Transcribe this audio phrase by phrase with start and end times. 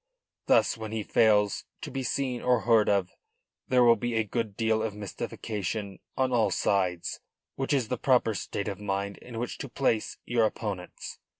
[0.47, 3.11] Thus when he fails to be seen or heard of
[3.67, 7.19] there will be a good deal of mystification on all sides,
[7.55, 11.19] which is the proper state of mind in which to place your opponents.